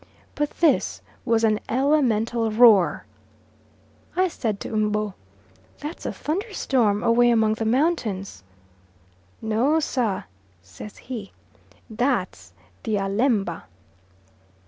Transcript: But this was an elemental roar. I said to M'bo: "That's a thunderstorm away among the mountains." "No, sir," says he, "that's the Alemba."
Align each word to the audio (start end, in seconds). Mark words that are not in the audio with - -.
But 0.33 0.49
this 0.61 1.03
was 1.25 1.43
an 1.43 1.59
elemental 1.69 2.49
roar. 2.49 3.05
I 4.15 4.29
said 4.29 4.59
to 4.61 4.75
M'bo: 4.75 5.13
"That's 5.79 6.07
a 6.07 6.11
thunderstorm 6.11 7.03
away 7.03 7.29
among 7.29 7.53
the 7.53 7.65
mountains." 7.65 8.43
"No, 9.43 9.79
sir," 9.79 10.23
says 10.63 10.97
he, 11.05 11.33
"that's 11.87 12.51
the 12.81 12.97
Alemba." 12.97 13.65